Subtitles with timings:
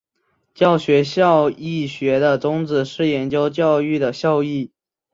[0.55, 4.71] 教育效益学的宗旨是研究教育的效益。